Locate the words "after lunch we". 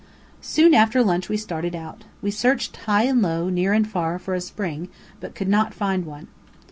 0.73-1.37